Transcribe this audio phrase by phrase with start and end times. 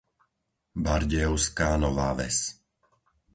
[0.85, 2.37] Bardejovská Nová Ves